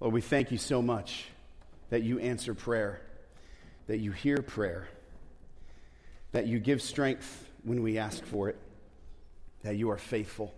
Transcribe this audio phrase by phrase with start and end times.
[0.00, 1.26] Lord, we thank you so much
[1.90, 3.00] that you answer prayer,
[3.86, 4.88] that you hear prayer,
[6.32, 8.58] that you give strength when we ask for it,
[9.62, 10.52] that you are faithful,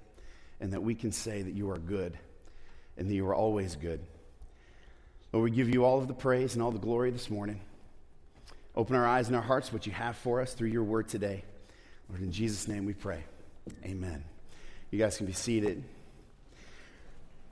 [0.60, 2.18] and that we can say that you are good
[2.96, 4.00] and that you are always good.
[5.32, 7.60] Lord, we give you all of the praise and all the glory this morning.
[8.74, 11.44] Open our eyes and our hearts what you have for us through your word today.
[12.08, 13.24] Lord, in Jesus' name we pray.
[13.84, 14.24] Amen.
[14.90, 15.84] You guys can be seated.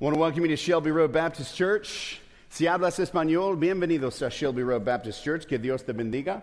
[0.01, 2.21] I want to welcome you to Shelby Road Baptist Church.
[2.49, 5.47] Si hablas español, bienvenidos a Shelby Road Baptist Church.
[5.47, 6.43] Que Dios te bendiga.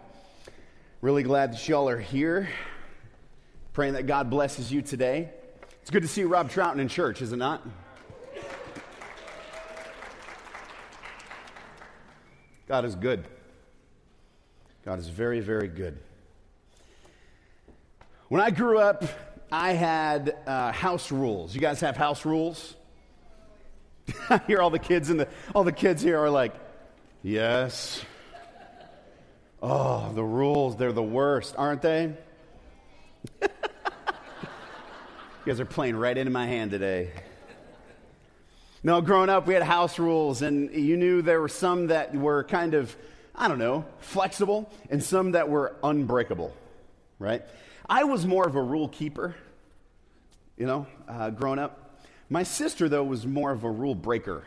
[1.01, 2.47] Really glad that y'all are here.
[3.73, 5.31] Praying that God blesses you today.
[5.81, 7.61] It's good to see Rob Trouton in church, is it not?
[12.69, 13.25] God is good.
[14.85, 15.97] God is very, very good.
[18.29, 19.03] When I grew up,
[19.51, 21.53] I had uh, house rules.
[21.53, 22.77] You guys have house rules?
[24.29, 26.53] I hear all the kids in the all the kids here are like,
[27.23, 28.03] "Yes."
[29.63, 32.11] Oh, the rules, they're the worst, aren't they?
[33.41, 33.47] you
[35.45, 37.11] guys are playing right into my hand today.
[38.83, 42.43] No, growing up, we had house rules, and you knew there were some that were
[42.45, 42.95] kind of,
[43.35, 46.51] I don't know, flexible, and some that were unbreakable,
[47.19, 47.43] right?
[47.87, 49.35] I was more of a rule keeper,
[50.57, 51.80] you know, uh, growing up.
[52.31, 54.45] My sister, though, was more of a rule breaker.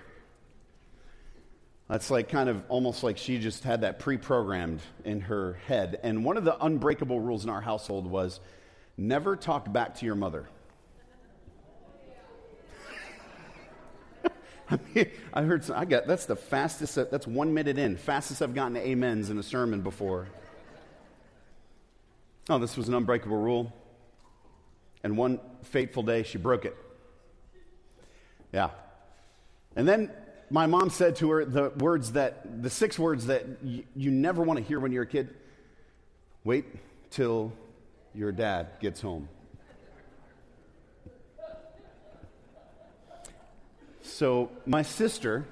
[1.87, 6.01] That's like kind of almost like she just had that pre programmed in her head.
[6.03, 8.41] And one of the unbreakable rules in our household was
[8.97, 10.49] never talk back to your mother.
[14.71, 18.41] I mean, I heard, some, I got, that's the fastest, that's one minute in, fastest
[18.41, 20.29] I've gotten amens in a sermon before.
[22.49, 23.75] Oh, this was an unbreakable rule.
[25.03, 26.75] And one fateful day, she broke it.
[28.55, 28.71] Yeah.
[29.75, 30.13] And then
[30.49, 34.45] my mom said to her the words that, the six words that y- you never
[34.45, 35.35] want to hear when you're a kid
[36.45, 36.65] wait
[37.11, 37.53] till
[38.15, 39.29] your dad gets home.
[44.03, 45.45] So, my sister,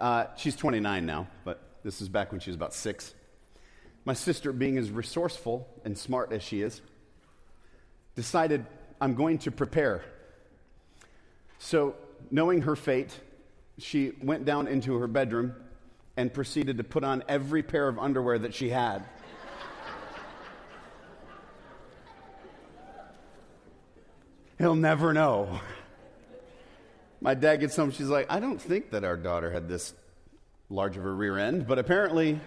[0.00, 3.12] uh, she's 29 now, but this is back when she was about six.
[4.06, 6.80] My sister, being as resourceful and smart as she is,
[8.14, 8.64] decided,
[9.02, 10.02] I'm going to prepare.
[11.64, 11.94] So,
[12.28, 13.16] knowing her fate,
[13.78, 15.54] she went down into her bedroom
[16.16, 19.04] and proceeded to put on every pair of underwear that she had.
[24.58, 25.60] He'll never know.
[27.20, 29.94] My dad gets home, she's like, I don't think that our daughter had this
[30.68, 32.40] large of a rear end, but apparently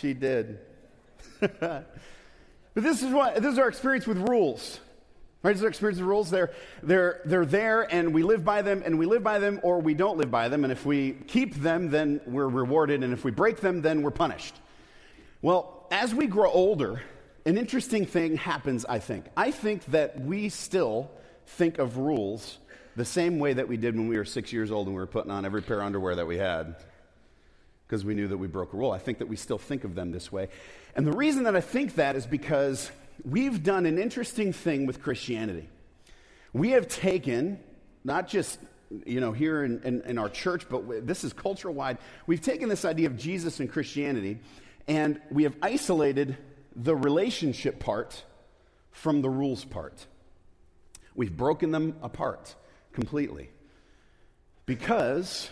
[0.00, 0.58] she did.
[1.40, 1.86] but
[2.74, 4.80] this is what this is our experience with rules.
[5.42, 5.54] Right?
[5.54, 6.30] Is our experience rules.
[6.30, 6.50] They're,
[6.82, 9.94] they're, they're there and we live by them and we live by them or we
[9.94, 10.64] don't live by them.
[10.64, 13.04] And if we keep them, then we're rewarded.
[13.04, 14.56] And if we break them, then we're punished.
[15.40, 17.02] Well, as we grow older,
[17.46, 19.26] an interesting thing happens, I think.
[19.36, 21.10] I think that we still
[21.46, 22.58] think of rules
[22.96, 25.06] the same way that we did when we were six years old and we were
[25.06, 26.74] putting on every pair of underwear that we had
[27.86, 28.90] because we knew that we broke a rule.
[28.90, 30.48] I think that we still think of them this way.
[30.96, 32.90] And the reason that I think that is because
[33.24, 35.68] we've done an interesting thing with Christianity.
[36.52, 37.60] We have taken,
[38.04, 38.58] not just
[39.04, 41.98] you know, here in, in, in our church, but this is culture wide.
[42.26, 44.40] We've taken this idea of Jesus and Christianity
[44.88, 46.36] and we have isolated
[46.74, 48.24] the relationship part
[48.90, 50.06] from the rules part.
[51.14, 52.54] We've broken them apart
[52.92, 53.50] completely.
[54.64, 55.50] Because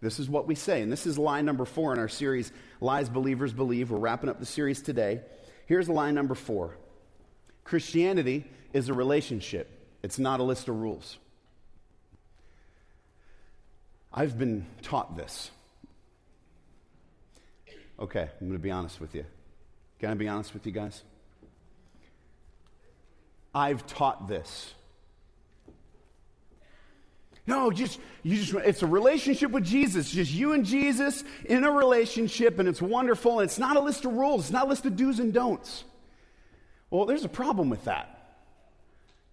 [0.00, 3.08] this is what we say, and this is line number four in our series, Lies
[3.08, 3.90] Believers Believe.
[3.90, 5.20] We're wrapping up the series today.
[5.66, 6.76] Here's line number four
[7.66, 9.68] Christianity is a relationship,
[10.02, 11.18] it's not a list of rules.
[14.12, 15.50] I've been taught this.
[17.98, 19.26] Okay, I'm going to be honest with you.
[19.98, 21.02] Can I be honest with you guys?
[23.54, 24.72] I've taught this.
[27.46, 30.10] No, just you just it's a relationship with Jesus.
[30.10, 34.04] Just you and Jesus in a relationship, and it's wonderful, and it's not a list
[34.04, 35.84] of rules, it's not a list of do's and don'ts.
[36.90, 38.12] Well, there's a problem with that.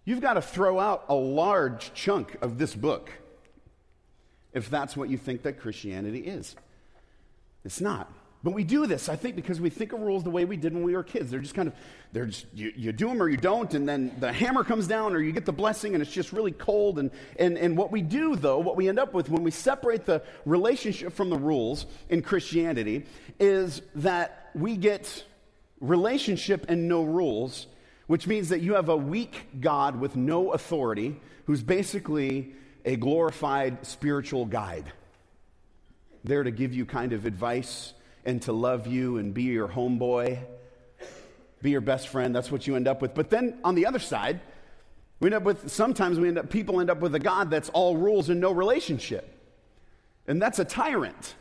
[0.05, 3.09] You've got to throw out a large chunk of this book
[4.53, 6.55] if that's what you think that Christianity is.
[7.63, 8.11] It's not.
[8.43, 10.73] But we do this, I think, because we think of rules the way we did
[10.73, 11.31] when we were kids.
[11.31, 11.75] They're just kind of,
[12.11, 15.13] they're just, you, you do them or you don't, and then the hammer comes down
[15.15, 16.99] or you get the blessing and it's just really cold.
[16.99, 17.09] And,
[17.39, 20.21] and, and what we do, though, what we end up with when we separate the
[20.45, 23.05] relationship from the rules in Christianity
[23.39, 25.23] is that we get
[25.83, 27.67] relationship and no rules,
[28.07, 32.53] which means that you have a weak God with no authority who's basically
[32.85, 34.91] a glorified spiritual guide,
[36.23, 37.93] there to give you kind of advice
[38.25, 40.39] and to love you and be your homeboy,
[41.61, 42.33] be your best friend.
[42.33, 43.13] That's what you end up with.
[43.13, 44.39] But then on the other side,
[45.19, 47.69] we end up with sometimes we end up people end up with a God that's
[47.69, 49.29] all rules and no relationship.
[50.27, 51.35] And that's a tyrant.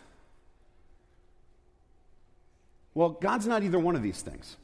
[2.94, 4.56] Well, God's not either one of these things.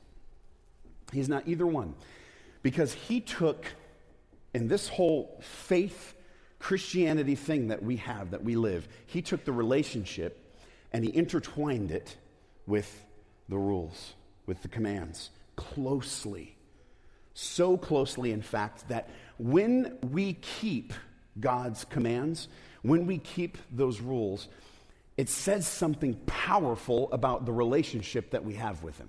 [1.13, 1.95] He's not either one.
[2.63, 3.67] Because he took
[4.55, 6.15] in this whole faith
[6.59, 10.45] Christianity thing that we have, that we live, he took the relationship
[10.93, 12.17] and he intertwined it
[12.67, 13.05] with
[13.49, 14.15] the rules,
[14.47, 16.57] with the commands, closely.
[17.35, 19.09] So closely, in fact, that
[19.39, 20.93] when we keep
[21.39, 22.49] God's commands,
[22.83, 24.49] when we keep those rules,
[25.19, 29.09] it says something powerful about the relationship that we have with Him.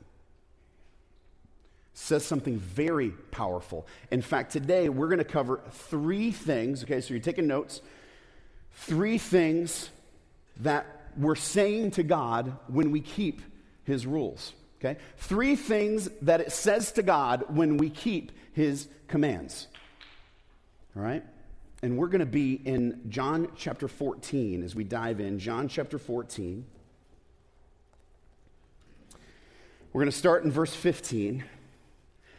[1.94, 3.86] says something very powerful.
[4.10, 6.84] In fact, today we're going to cover three things.
[6.84, 7.82] Okay, so you're taking notes.
[8.74, 9.90] Three things
[10.62, 13.42] that we're saying to God when we keep
[13.84, 14.54] His rules.
[14.80, 15.00] Okay?
[15.18, 19.68] Three things that it says to God when we keep His commands.
[20.96, 21.24] All right?
[21.82, 25.40] And we're going to be in John chapter 14 as we dive in.
[25.40, 26.66] John chapter 14.
[29.94, 31.44] We're going to start in verse 15.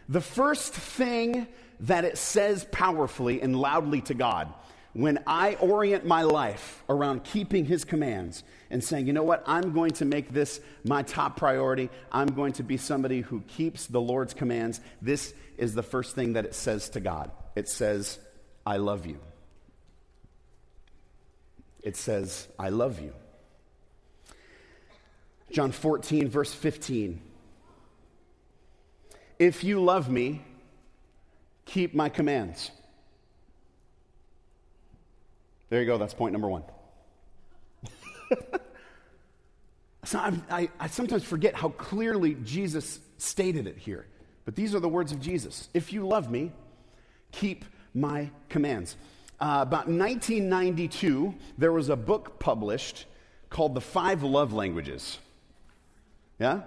[0.09, 1.47] The first thing
[1.81, 4.53] that it says powerfully and loudly to God
[4.93, 9.73] when I orient my life around keeping His commands and saying, you know what, I'm
[9.73, 11.89] going to make this my top priority.
[12.13, 14.81] I'm going to be somebody who keeps the Lord's commands.
[15.01, 17.31] This is the first thing that it says to God.
[17.57, 18.19] It says,
[18.67, 19.19] I love you
[21.83, 23.13] it says, I love you.
[25.51, 27.21] John 14, verse 15.
[29.39, 30.45] If you love me,
[31.65, 32.71] keep my commands.
[35.71, 36.63] There you go, that's point number one.
[40.05, 44.07] so I, I, sometimes forget how clearly Jesus stated it here.
[44.45, 45.69] But these are the words of Jesus.
[45.73, 46.53] If you love me,
[47.33, 48.97] keep my commands.
[49.41, 53.07] Uh, about 1992, there was a book published
[53.49, 55.19] called The Five Love Languages.
[56.39, 56.61] Yeah?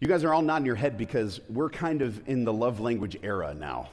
[0.00, 3.16] You guys are all nodding your head because we're kind of in the love language
[3.22, 3.88] era now.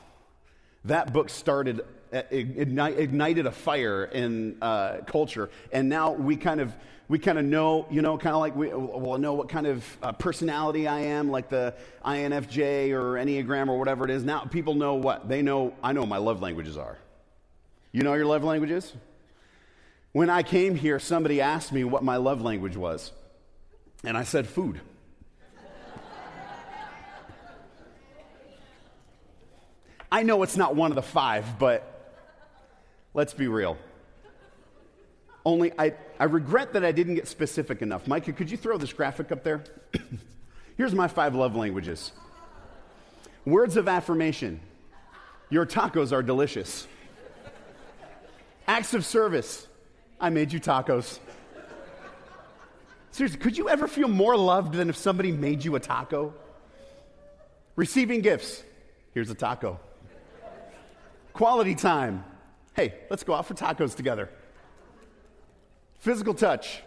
[0.84, 6.76] That book started, uh, ignited a fire in uh, culture, and now we kind of
[7.10, 9.98] we kind of know, you know, kind of like we will know what kind of
[10.04, 11.74] uh, personality I am, like the
[12.04, 14.26] INFJ or Enneagram or whatever it is.
[14.26, 15.74] Now people know what they know.
[15.82, 16.98] I know my love languages are.
[17.92, 18.94] You know your love languages?
[20.12, 23.12] When I came here, somebody asked me what my love language was,
[24.04, 24.80] and I said food.
[30.12, 32.16] I know it's not one of the five, but
[33.14, 33.78] let's be real.
[35.46, 38.08] Only I, I regret that I didn't get specific enough.
[38.08, 39.64] Micah, could you throw this graphic up there?
[40.78, 42.12] Here's my five love languages
[43.46, 44.60] words of affirmation.
[45.50, 46.86] Your tacos are delicious.
[48.68, 49.66] Acts of service.
[50.20, 51.20] I made you tacos.
[53.12, 56.34] Seriously, could you ever feel more loved than if somebody made you a taco?
[57.76, 58.64] Receiving gifts.
[59.14, 59.80] Here's a taco.
[61.34, 62.26] Quality time.
[62.74, 64.30] Hey, let's go out for tacos together.
[66.00, 66.82] Physical touch.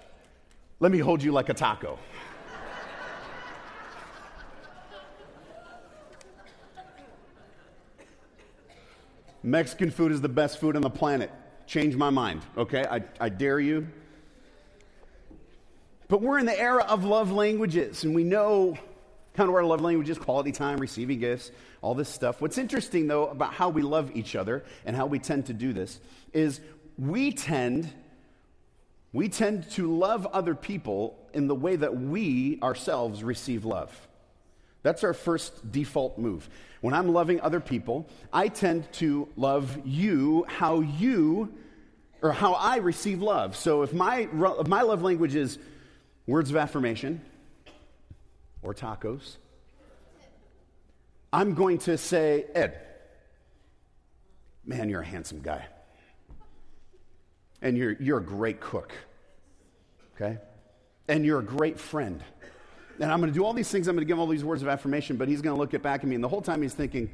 [0.80, 1.98] Let me hold you like a taco.
[9.42, 11.30] Mexican food is the best food on the planet
[11.70, 12.84] change my mind, okay?
[12.84, 13.86] I, I dare you.
[16.08, 18.76] But we're in the era of love languages, and we know
[19.34, 22.40] kind of our love languages quality time, receiving gifts, all this stuff.
[22.40, 25.72] What's interesting, though, about how we love each other and how we tend to do
[25.72, 26.00] this
[26.32, 26.60] is
[26.98, 27.88] we tend.
[29.12, 34.08] We tend to love other people in the way that we ourselves receive love.
[34.82, 36.48] That's our first default move.
[36.80, 41.52] When I'm loving other people, I tend to love you how you
[42.22, 43.56] or how I receive love.
[43.56, 45.58] So if my, if my love language is
[46.26, 47.20] words of affirmation
[48.62, 49.36] or tacos,
[51.32, 52.80] I'm going to say, Ed,
[54.64, 55.66] man, you're a handsome guy.
[57.62, 58.92] And you're, you're a great cook.
[60.14, 60.38] Okay?
[61.08, 62.22] And you're a great friend.
[63.00, 63.88] And I'm going to do all these things.
[63.88, 65.82] I'm going to give all these words of affirmation, but he's going to look it
[65.82, 66.14] back at me.
[66.14, 67.10] And the whole time he's thinking,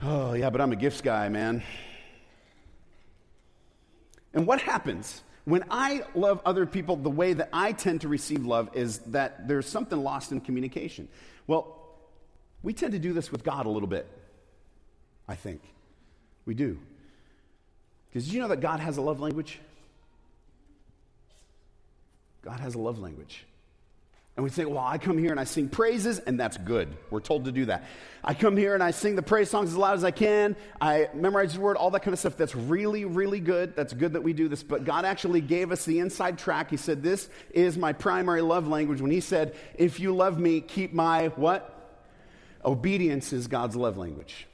[0.00, 1.64] oh, yeah, but I'm a gifts guy, man.
[4.32, 8.46] And what happens when I love other people the way that I tend to receive
[8.46, 11.08] love is that there's something lost in communication.
[11.48, 11.76] Well,
[12.62, 14.06] we tend to do this with God a little bit,
[15.26, 15.62] I think.
[16.44, 16.78] We do.
[18.08, 19.58] Because did you know that God has a love language?
[22.42, 23.44] God has a love language.
[24.36, 26.94] And we say, well, I come here and I sing praises, and that's good.
[27.08, 27.84] We're told to do that.
[28.22, 30.56] I come here and I sing the praise songs as loud as I can.
[30.78, 32.36] I memorize the word, all that kind of stuff.
[32.36, 33.74] That's really, really good.
[33.74, 34.62] That's good that we do this.
[34.62, 36.68] But God actually gave us the inside track.
[36.68, 39.00] He said, This is my primary love language.
[39.00, 41.72] When He said, If you love me, keep my what?
[42.62, 44.46] Obedience is God's love language.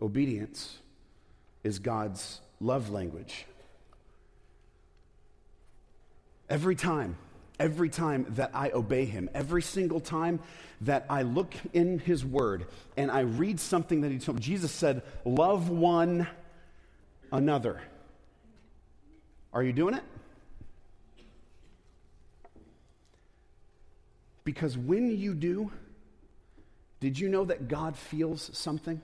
[0.00, 0.78] Obedience
[1.62, 3.44] is God's love language.
[6.48, 7.16] Every time,
[7.58, 10.40] every time that I obey him, every single time
[10.82, 14.70] that I look in his word and I read something that he told me, Jesus
[14.70, 16.26] said, Love one
[17.32, 17.80] another.
[19.52, 20.02] Are you doing it?
[24.44, 25.70] Because when you do,
[27.00, 29.00] did you know that God feels something?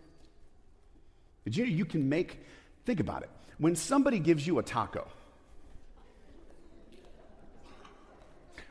[1.44, 2.38] Did you know you can make,
[2.84, 3.30] think about it.
[3.58, 5.06] When somebody gives you a taco,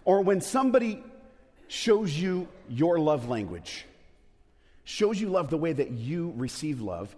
[0.10, 1.04] or when somebody
[1.68, 3.86] shows you your love language,
[4.84, 7.16] shows you love the way that you receive love,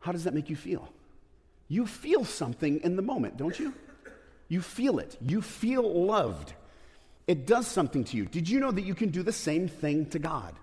[0.00, 0.90] how does that make you feel?
[1.68, 3.74] You feel something in the moment, don't you?
[4.48, 5.18] You feel it.
[5.20, 6.54] You feel loved.
[7.26, 8.24] It does something to you.
[8.24, 10.54] Did you know that you can do the same thing to God?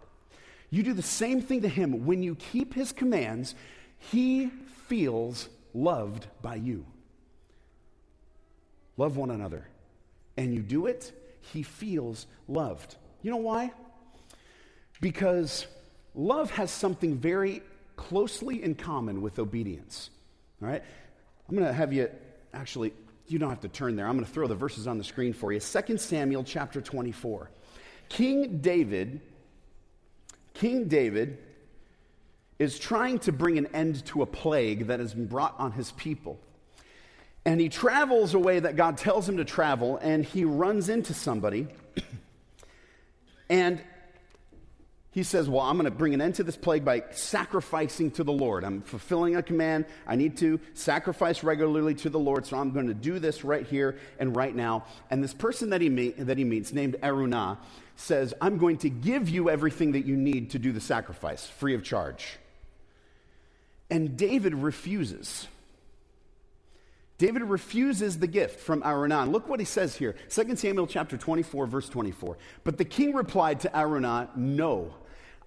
[0.72, 2.08] You do the same thing to Him.
[2.08, 3.54] When you keep His commands,
[4.00, 4.50] He
[4.88, 6.88] feels loved by you.
[8.98, 9.68] Love one another.
[10.40, 12.96] And you do it, He feels loved.
[13.22, 13.74] You know why?
[15.02, 15.68] Because
[16.16, 17.62] love has something very
[17.98, 20.10] closely in common with obedience.
[20.62, 20.82] All right?
[21.50, 22.10] I'm going to have you
[22.54, 22.94] actually
[23.28, 24.08] you don't have to turn there.
[24.08, 25.60] I'm going to throw the verses on the screen for you.
[25.60, 27.52] 2 Samuel chapter 24.
[28.08, 29.20] King David,
[30.54, 31.38] King David
[32.60, 35.92] is trying to bring an end to a plague that has been brought on his
[35.92, 36.40] people.
[37.46, 41.14] And he travels a way that God tells him to travel, and he runs into
[41.14, 41.68] somebody.
[43.50, 43.82] and
[45.12, 48.24] he says, Well, I'm going to bring an end to this plague by sacrificing to
[48.24, 48.64] the Lord.
[48.64, 49.86] I'm fulfilling a command.
[50.06, 53.66] I need to sacrifice regularly to the Lord, so I'm going to do this right
[53.66, 54.86] here and right now.
[55.10, 57.58] And this person that he, meet, that he meets, named Araunah,
[57.96, 61.74] says, I'm going to give you everything that you need to do the sacrifice, free
[61.74, 62.38] of charge.
[63.90, 65.48] And David refuses.
[67.20, 69.30] David refuses the gift from Araunah.
[69.30, 72.38] Look what he says here 2 Samuel chapter 24, verse 24.
[72.64, 74.96] But the king replied to Araunah, No,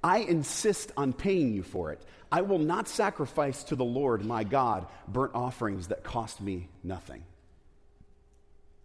[0.04, 2.02] I insist on paying you for it.
[2.30, 7.24] I will not sacrifice to the Lord my God burnt offerings that cost me nothing.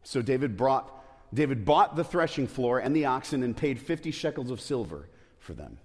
[0.04, 0.94] So David brought
[1.34, 5.54] David bought the threshing floor and the oxen and paid 50 shekels of silver for
[5.54, 5.78] them.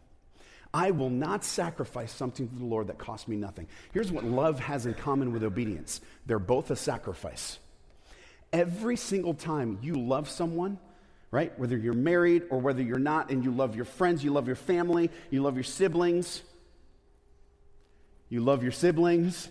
[0.75, 3.67] I will not sacrifice something to the Lord that costs me nothing.
[3.93, 7.59] Here's what love has in common with obedience they're both a sacrifice.
[8.53, 10.79] Every single time you love someone,
[11.31, 14.47] right, whether you're married or whether you're not, and you love your friends, you love
[14.47, 16.43] your family, you love your siblings,
[18.29, 19.49] you love your siblings,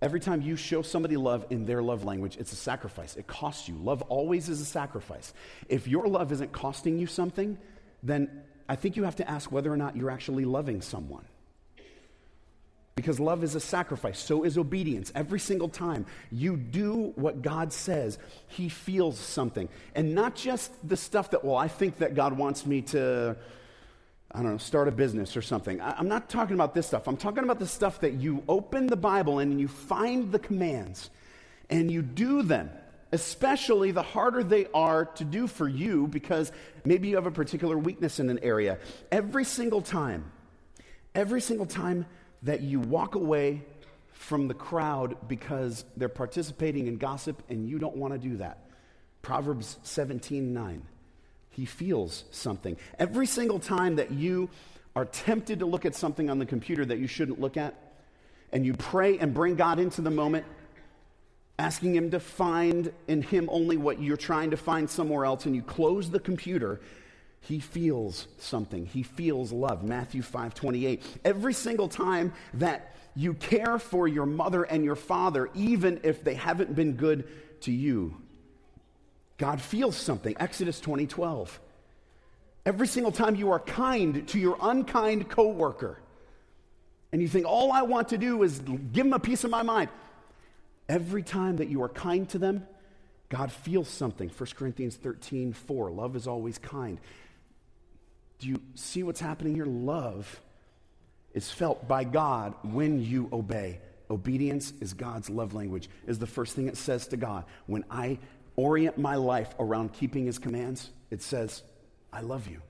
[0.00, 3.16] Every time you show somebody love in their love language, it's a sacrifice.
[3.16, 3.74] It costs you.
[3.74, 5.34] Love always is a sacrifice.
[5.68, 7.58] If your love isn't costing you something,
[8.02, 11.24] then I think you have to ask whether or not you're actually loving someone.
[12.94, 15.12] Because love is a sacrifice, so is obedience.
[15.14, 19.68] Every single time you do what God says, He feels something.
[19.94, 23.36] And not just the stuff that, well, I think that God wants me to
[24.32, 25.80] I don't know, start a business or something.
[25.80, 27.08] I, am not talking about this stuff.
[27.08, 31.08] I'm talking about the stuff that you open the Bible and you find the commands
[31.70, 32.70] and you do them,
[33.10, 36.52] especially the harder they are to do for you because
[36.84, 38.78] maybe you have a particular weakness in an area.
[39.10, 40.30] Every single time,
[41.14, 42.04] every single time
[42.42, 43.62] that you walk away
[44.12, 48.68] from the crowd because they're participating in gossip and you don't want to do that.
[49.22, 50.82] Proverbs 17 9
[51.58, 52.76] he feels something.
[53.00, 54.48] Every single time that you
[54.94, 57.74] are tempted to look at something on the computer that you shouldn't look at,
[58.52, 60.46] and you pray and bring God into the moment,
[61.58, 65.56] asking Him to find in Him only what you're trying to find somewhere else, and
[65.56, 66.80] you close the computer,
[67.40, 68.86] He feels something.
[68.86, 69.82] He feels love.
[69.82, 71.02] Matthew 5 28.
[71.24, 76.34] Every single time that you care for your mother and your father, even if they
[76.34, 77.26] haven't been good
[77.62, 78.14] to you,
[79.38, 80.36] God feels something.
[80.38, 81.60] Exodus 2012.
[82.66, 86.00] Every single time you are kind to your unkind coworker,
[87.12, 89.62] and you think, all I want to do is give them a piece of my
[89.62, 89.88] mind.
[90.88, 92.66] Every time that you are kind to them,
[93.30, 94.28] God feels something.
[94.28, 95.90] 1 Corinthians 13, 4.
[95.90, 96.98] Love is always kind.
[98.38, 99.66] Do you see what's happening here?
[99.66, 100.40] Love
[101.32, 103.80] is felt by God when you obey.
[104.10, 107.44] Obedience is God's love language, is the first thing it says to God.
[107.66, 108.18] When I
[108.58, 111.62] orient my life around keeping his commands, it says,
[112.12, 112.60] I love you.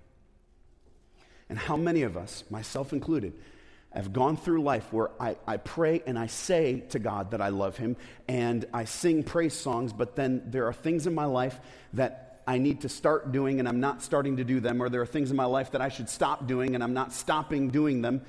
[1.48, 3.32] And how many of us, myself included,
[3.90, 7.48] have gone through life where I, I pray and I say to God that I
[7.48, 7.96] love him
[8.28, 11.58] and I sing praise songs, but then there are things in my life
[11.94, 15.00] that I need to start doing and I'm not starting to do them, or there
[15.00, 18.02] are things in my life that I should stop doing and I'm not stopping doing
[18.02, 18.20] them.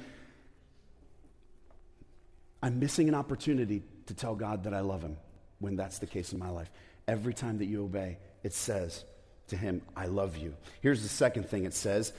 [2.64, 5.18] I'm missing an opportunity to tell God that I love him
[5.60, 6.72] when that's the case in my life.
[7.10, 9.04] Every time that you obey, it says
[9.48, 10.54] to him, I love you.
[10.82, 12.14] Here's the second thing it says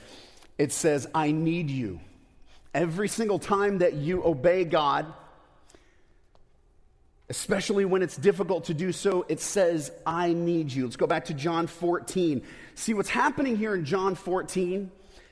[0.57, 2.01] it says, I need you.
[2.73, 5.05] Every single time that you obey God,
[7.29, 10.83] especially when it's difficult to do so, it says, I need you.
[10.83, 12.41] Let's go back to John 14.
[12.75, 14.91] See, what's happening here in John 14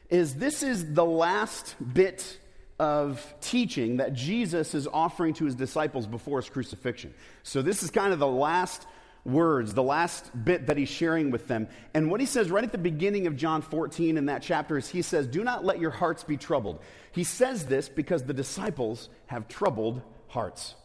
[0.10, 2.39] is this is the last bit
[2.80, 7.13] of teaching that Jesus is offering to his disciples before his crucifixion.
[7.44, 8.88] So, this is kind of the last
[9.26, 11.68] words, the last bit that he's sharing with them.
[11.94, 14.90] And what he says right at the beginning of John 14 in that chapter is
[14.90, 16.80] he says, Do not let your hearts be troubled.
[17.12, 20.76] He says this because the disciples have troubled hearts,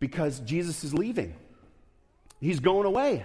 [0.00, 1.34] because Jesus is leaving,
[2.40, 3.24] he's going away.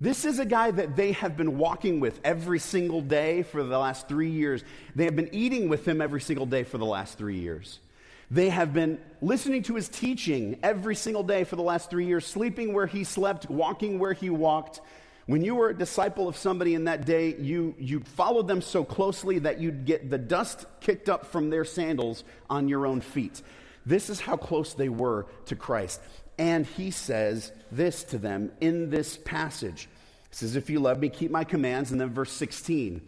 [0.00, 3.76] This is a guy that they have been walking with every single day for the
[3.76, 4.62] last three years.
[4.94, 7.80] They have been eating with him every single day for the last three years.
[8.30, 12.26] They have been listening to his teaching every single day for the last three years,
[12.26, 14.80] sleeping where he slept, walking where he walked.
[15.26, 18.84] When you were a disciple of somebody in that day, you, you followed them so
[18.84, 23.42] closely that you'd get the dust kicked up from their sandals on your own feet.
[23.84, 26.00] This is how close they were to Christ.
[26.38, 29.88] And he says this to them in this passage.
[30.30, 31.90] He says, If you love me, keep my commands.
[31.92, 33.00] And then verse 16.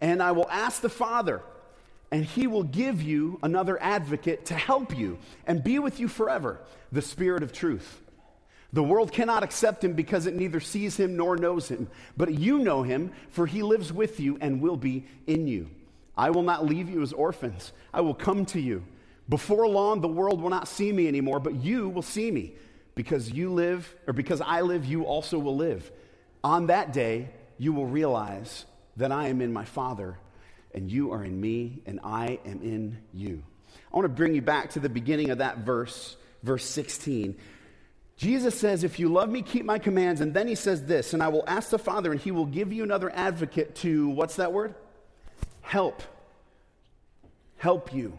[0.00, 1.42] And I will ask the Father,
[2.10, 6.60] and he will give you another advocate to help you and be with you forever
[6.92, 8.00] the Spirit of truth.
[8.72, 11.88] The world cannot accept him because it neither sees him nor knows him.
[12.16, 15.70] But you know him, for he lives with you and will be in you.
[16.16, 18.84] I will not leave you as orphans, I will come to you.
[19.28, 22.54] Before long, the world will not see me anymore, but you will see me.
[22.94, 25.90] Because you live, or because I live, you also will live.
[26.42, 28.64] On that day, you will realize
[28.96, 30.16] that I am in my Father,
[30.74, 33.42] and you are in me, and I am in you.
[33.92, 37.36] I want to bring you back to the beginning of that verse, verse 16.
[38.16, 40.20] Jesus says, If you love me, keep my commands.
[40.20, 42.72] And then he says this, and I will ask the Father, and he will give
[42.72, 44.74] you another advocate to, what's that word?
[45.60, 46.02] Help.
[47.58, 48.18] Help you.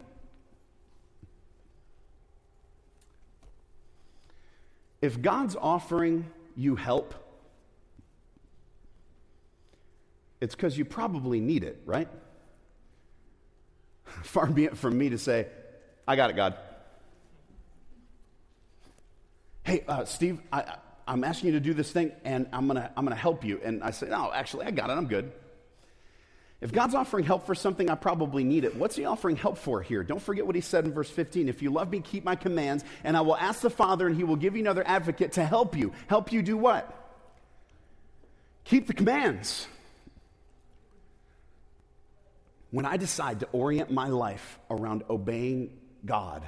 [5.00, 7.14] If God's offering you help,
[10.40, 12.08] it's because you probably need it, right?
[14.24, 15.46] Far be it from me to say,
[16.06, 16.54] I got it, God.
[19.64, 23.06] Hey, uh, Steve, I, am asking you to do this thing, and I'm to I'm
[23.06, 23.60] to help you.
[23.62, 24.94] And I say, No, actually, I got it.
[24.94, 25.30] I'm good.
[26.60, 28.74] If God's offering help for something, I probably need it.
[28.74, 30.02] What's he offering help for here?
[30.02, 31.48] Don't forget what he said in verse 15.
[31.48, 34.24] If you love me, keep my commands, and I will ask the Father, and he
[34.24, 35.92] will give you another advocate to help you.
[36.08, 36.94] Help you do what?
[38.64, 39.68] Keep the commands.
[42.70, 46.46] When I decide to orient my life around obeying God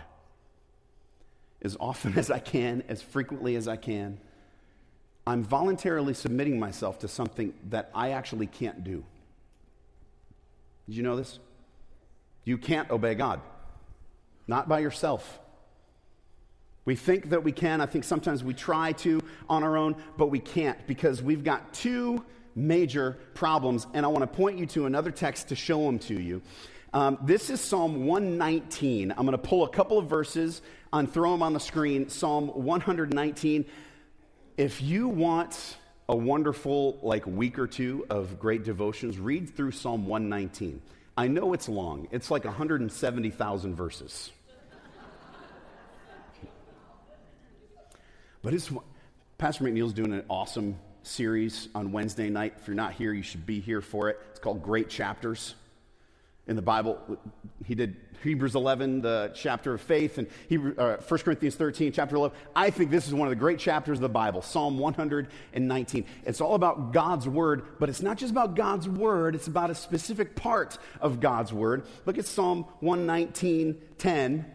[1.62, 4.18] as often as I can, as frequently as I can,
[5.26, 9.04] I'm voluntarily submitting myself to something that I actually can't do.
[10.86, 11.38] Did you know this?
[12.44, 13.40] You can't obey God,
[14.46, 15.38] not by yourself.
[16.84, 17.80] We think that we can.
[17.80, 21.72] I think sometimes we try to on our own, but we can't because we've got
[21.74, 23.86] two major problems.
[23.94, 26.42] And I want to point you to another text to show them to you.
[26.92, 29.12] Um, this is Psalm 119.
[29.12, 30.60] I'm going to pull a couple of verses
[30.92, 32.08] and throw them on the screen.
[32.08, 33.64] Psalm 119.
[34.56, 35.76] If you want
[36.08, 40.82] a wonderful like week or two of great devotions, read through Psalm 119.
[41.16, 42.08] I know it's long.
[42.10, 44.30] It's like 170,000 verses.
[48.42, 48.72] but it's
[49.38, 52.54] Pastor McNeil's doing an awesome series on Wednesday night.
[52.60, 54.20] If you're not here, you should be here for it.
[54.30, 55.54] It's called Great Chapters
[56.46, 57.18] in the Bible.
[57.64, 62.16] He did Hebrews 11, the chapter of faith, and Hebrew, uh, 1 Corinthians 13, chapter
[62.16, 62.36] 11.
[62.54, 66.04] I think this is one of the great chapters of the Bible, Psalm 119.
[66.24, 69.74] It's all about God's word, but it's not just about God's word, it's about a
[69.74, 71.84] specific part of God's word.
[72.04, 74.46] Look at Psalm 119, 10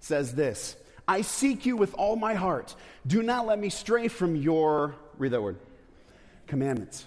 [0.00, 2.74] says this I seek you with all my heart.
[3.06, 5.56] Do not let me stray from your, read that word,
[6.48, 7.06] commandments.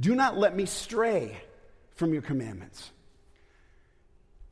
[0.00, 1.36] Do not let me stray
[1.96, 2.90] from your commandments.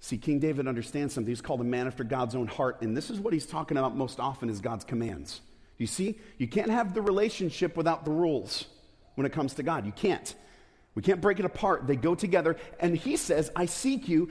[0.01, 1.31] See, King David understands something.
[1.31, 3.97] He's called a man after God's own heart, and this is what he's talking about
[3.97, 5.41] most often is God's commands.
[5.79, 8.67] You see, you can't have the relationship without the rules
[9.17, 9.85] when it comes to God.
[9.85, 10.35] You can't.
[10.95, 11.87] We can't break it apart.
[11.87, 14.31] They go together, and he says, I seek you.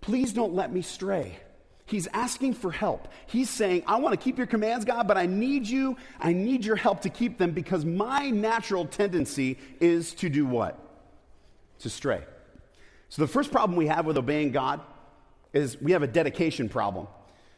[0.00, 1.38] Please don't let me stray.
[1.86, 3.08] He's asking for help.
[3.26, 5.96] He's saying, I want to keep your commands, God, but I need you.
[6.18, 10.76] I need your help to keep them because my natural tendency is to do what?
[11.80, 12.24] To stray.
[13.08, 14.80] So the first problem we have with obeying God
[15.52, 17.06] is we have a dedication problem.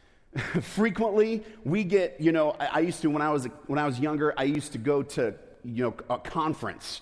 [0.60, 3.98] Frequently, we get, you know, I, I, used to, when I, was, when I was
[3.98, 7.00] younger, I used to go to, you know, a conference,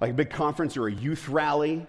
[0.00, 1.86] like a big conference or a youth rally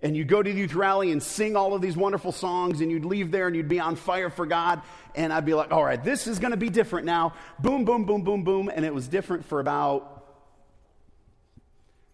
[0.00, 2.90] and you'd go to the youth rally and sing all of these wonderful songs, and
[2.90, 4.82] you'd leave there and you'd be on fire for God.
[5.14, 7.34] And I'd be like, all right, this is going to be different now.
[7.58, 8.70] Boom, boom, boom, boom, boom.
[8.72, 10.24] And it was different for about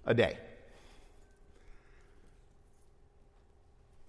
[0.06, 0.38] a day.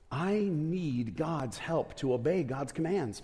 [0.10, 3.22] I need God's help to obey God's commands.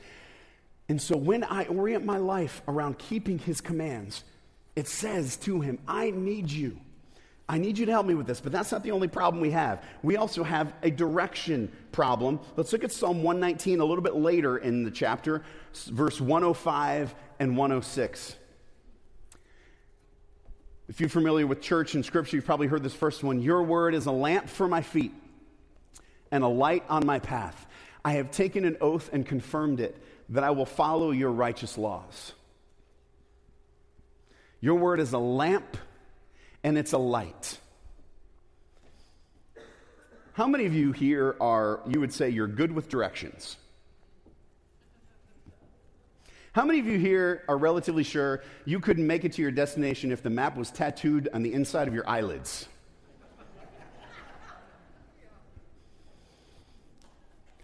[0.90, 4.26] And so when I orient my life around keeping his commands,
[4.76, 6.78] it says to him, I need you.
[7.52, 9.52] I need you to help me with this, but that's not the only problem we
[9.52, 9.84] have.
[10.04, 12.40] We also have a direction problem.
[12.56, 15.44] Let's look at Psalm 119 a little bit later in the chapter,
[15.88, 18.38] verse 105 and 106.
[20.88, 23.96] If you're familiar with church and scripture, you've probably heard this first one Your word
[23.96, 25.12] is a lamp for my feet
[26.32, 27.68] and a light on my path.
[28.06, 32.32] I have taken an oath and confirmed it that I will follow your righteous laws.
[34.62, 35.76] Your word is a lamp
[36.64, 37.60] and it's a light.
[40.34, 43.58] How many of you here are, you would say, you're good with directions?
[46.54, 50.12] How many of you here are relatively sure you couldn't make it to your destination
[50.12, 52.68] if the map was tattooed on the inside of your eyelids?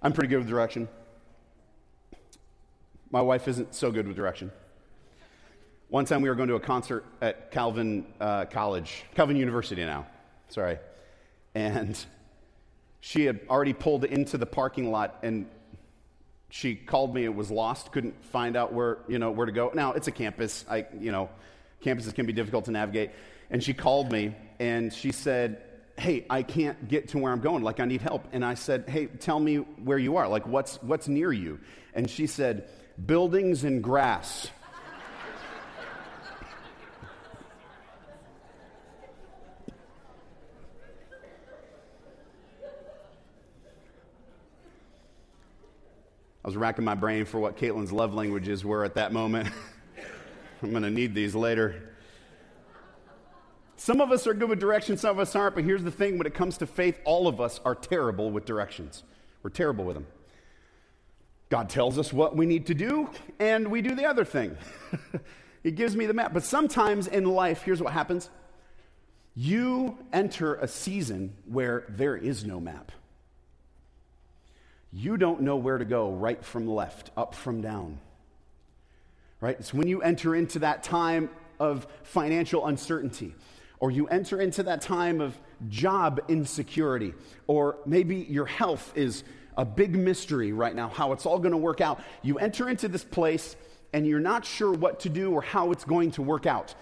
[0.01, 0.87] I'm pretty good with direction.
[3.11, 4.51] My wife isn't so good with direction.
[5.89, 10.05] One time we were going to a concert at Calvin uh, College, Calvin University now,
[10.49, 10.79] sorry.
[11.55, 11.97] And
[12.99, 15.47] she had already pulled into the parking lot and
[16.49, 17.23] she called me.
[17.23, 19.71] It was lost, couldn't find out where, you know, where to go.
[19.73, 20.65] Now, it's a campus.
[20.69, 21.29] I, you know,
[21.81, 23.11] campuses can be difficult to navigate.
[23.49, 25.61] And she called me and she said,
[25.97, 27.63] hey, I can't get to where I'm going.
[27.63, 28.27] Like, I need help.
[28.33, 30.27] And I said, hey, tell me where you are.
[30.27, 31.61] Like, what's, what's near you?
[31.93, 32.67] And she said,
[33.03, 34.49] buildings and grass.
[46.47, 49.49] I was racking my brain for what Caitlin's love languages were at that moment.
[50.63, 51.91] I'm going to need these later.
[53.75, 56.17] Some of us are good with directions, some of us aren't, but here's the thing
[56.17, 59.03] when it comes to faith, all of us are terrible with directions.
[59.43, 60.07] We're terrible with them.
[61.49, 64.55] God tells us what we need to do, and we do the other thing.
[65.63, 66.33] he gives me the map.
[66.33, 68.29] But sometimes in life, here's what happens
[69.35, 72.93] you enter a season where there is no map
[74.97, 77.99] you don't know where to go right from left, up from down.
[79.39, 79.55] Right?
[79.59, 81.29] It's when you enter into that time
[81.59, 83.35] of financial uncertainty,
[83.79, 85.37] or you enter into that time of
[85.69, 87.13] job insecurity,
[87.45, 89.23] or maybe your health is
[89.55, 92.01] a big mystery right now, how it's all going to work out.
[92.23, 93.55] You enter into this place
[93.93, 96.73] and you're not sure what to do or how it's going to work out.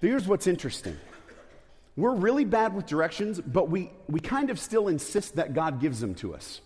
[0.00, 0.96] Here's what's interesting.
[1.94, 6.00] We're really bad with directions, but we, we kind of still insist that God gives
[6.00, 6.62] them to us.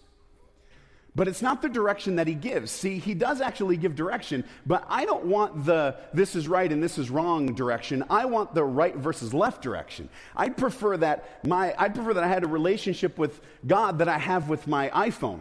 [1.19, 2.71] But it's not the direction that he gives.
[2.71, 6.81] See, he does actually give direction, but I don't want the this is right and
[6.81, 8.05] this is wrong direction.
[8.09, 10.11] I want the right versus left direction.
[10.37, 14.17] I'd prefer that my I'd prefer that I had a relationship with God that I
[14.17, 15.41] have with my iPhone.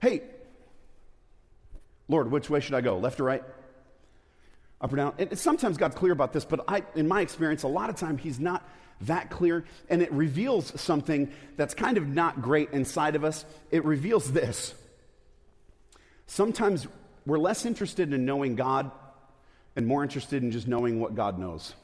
[0.00, 0.22] Hey,
[2.06, 2.98] Lord, which way should I go?
[2.98, 3.42] Left or right?
[4.80, 5.14] Up or down?
[5.18, 8.16] And sometimes God's clear about this, but I, in my experience, a lot of time
[8.16, 8.62] He's not
[9.02, 13.44] that clear, and it reveals something that's kind of not great inside of us.
[13.70, 14.74] It reveals this.
[16.26, 16.86] Sometimes
[17.24, 18.90] we're less interested in knowing God
[19.74, 21.74] and more interested in just knowing what God knows.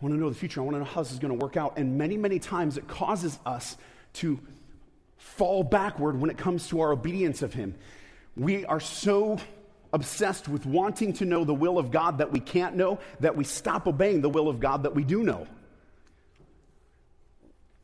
[0.00, 0.60] I want to know the future.
[0.60, 1.76] I want to know how this is going to work out.
[1.76, 3.76] And many, many times it causes us
[4.14, 4.40] to
[5.18, 7.74] fall backward when it comes to our obedience of Him.
[8.34, 9.38] We are so
[9.92, 13.44] obsessed with wanting to know the will of God that we can't know, that we
[13.44, 15.46] stop obeying the will of God that we do know.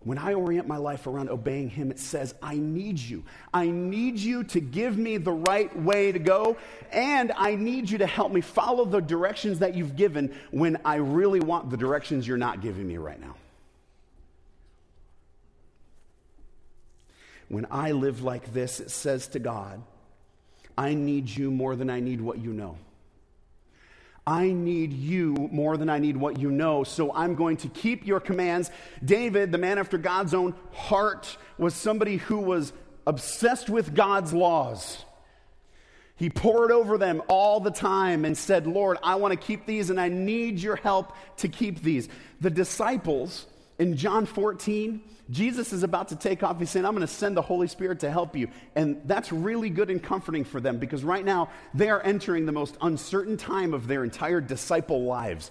[0.06, 3.24] When I orient my life around obeying Him, it says, I need you.
[3.52, 6.56] I need you to give me the right way to go,
[6.92, 10.96] and I need you to help me follow the directions that you've given when I
[10.96, 13.34] really want the directions you're not giving me right now.
[17.48, 19.82] When I live like this, it says to God,
[20.76, 22.76] I need you more than I need what you know.
[24.26, 28.06] I need you more than I need what you know, so I'm going to keep
[28.06, 28.72] your commands.
[29.04, 32.72] David, the man after God's own heart, was somebody who was
[33.06, 35.04] obsessed with God's laws.
[36.16, 39.90] He pored over them all the time and said, Lord, I want to keep these
[39.90, 42.08] and I need your help to keep these.
[42.40, 43.46] The disciples
[43.78, 46.58] in John 14, Jesus is about to take off.
[46.58, 48.48] He's saying, I'm going to send the Holy Spirit to help you.
[48.74, 52.52] And that's really good and comforting for them because right now they are entering the
[52.52, 55.50] most uncertain time of their entire disciple lives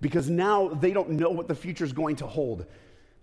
[0.00, 2.66] because now they don't know what the future is going to hold.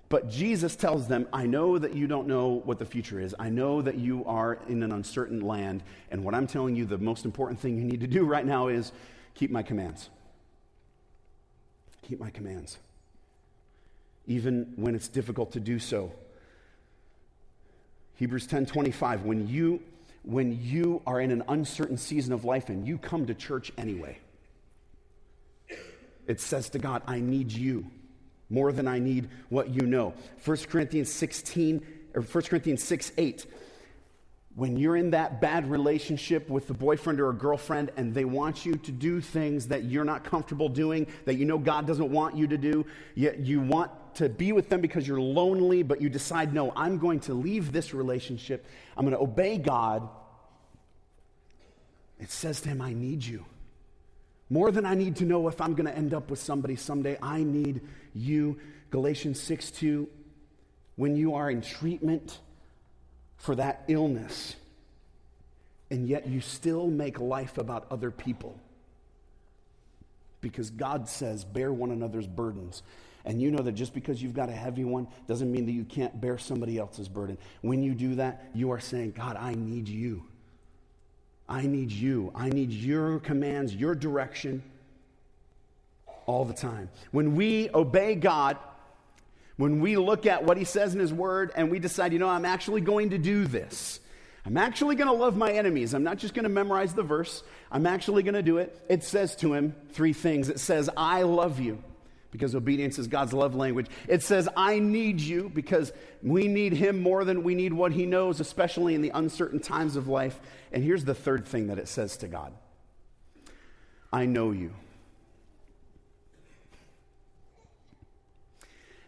[0.10, 3.34] But Jesus tells them, I know that you don't know what the future is.
[3.40, 5.84] I know that you are in an uncertain land.
[6.10, 8.68] And what I'm telling you, the most important thing you need to do right now
[8.68, 8.92] is
[9.36, 10.10] keep my commands.
[12.02, 12.80] Keep my commands
[14.28, 16.12] even when it's difficult to do so.
[18.16, 19.82] Hebrews 10:25 when you
[20.24, 24.20] when you are in an uncertain season of life and you come to church anyway.
[26.28, 27.88] It says to God, I need you
[28.50, 30.14] more than I need what you know.
[30.46, 33.46] 1 Corinthians 16 or 1 Corinthians 6 8
[34.56, 38.66] when you're in that bad relationship with a boyfriend or a girlfriend and they want
[38.66, 42.36] you to do things that you're not comfortable doing, that you know God doesn't want
[42.36, 46.10] you to do, yet you want to be with them because you're lonely, but you
[46.10, 48.66] decide, no, I'm going to leave this relationship,
[48.98, 50.08] I'm going to obey God.
[52.20, 53.46] It says to him, I need you.
[54.50, 57.18] More than I need to know if I'm going to end up with somebody someday,
[57.22, 57.82] I need
[58.14, 58.60] you.
[58.92, 60.10] Galatians 6 2,
[60.98, 62.40] when you are in treatment,
[63.42, 64.56] for that illness,
[65.90, 68.60] and yet you still make life about other people.
[70.42, 72.84] Because God says, bear one another's burdens.
[73.26, 75.84] And you know that just because you've got a heavy one doesn't mean that you
[75.84, 77.38] can't bear somebody else's burden.
[77.62, 80.24] When you do that, you are saying, God, I need you.
[81.48, 82.32] I need you.
[82.34, 84.64] I need your commands, your direction
[86.26, 86.90] all the time.
[87.12, 88.58] When we obey God,
[89.58, 92.30] when we look at what he says in his word and we decide, you know,
[92.30, 94.00] I'm actually going to do this.
[94.46, 95.94] I'm actually going to love my enemies.
[95.94, 97.44] I'm not just going to memorize the verse.
[97.72, 98.76] I'm actually going to do it.
[98.90, 100.50] It says to him three things.
[100.50, 101.84] It says, I love you,
[102.32, 103.88] because obedience is God's love language.
[104.08, 105.92] It says, I need you, because
[106.24, 109.96] we need him more than we need what he knows, especially in the uncertain times
[109.96, 110.40] of life.
[110.72, 112.54] And here's the third thing that it says to God
[114.12, 114.72] I know you.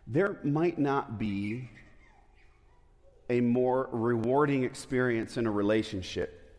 [0.07, 1.69] there might not be
[3.29, 6.55] a more rewarding experience in a relationship,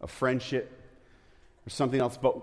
[0.00, 0.72] a friendship,
[1.66, 2.42] or something else, but